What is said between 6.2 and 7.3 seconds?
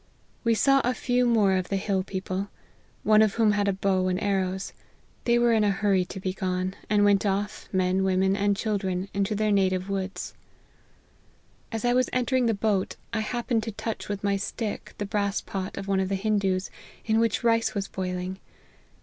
gone; and went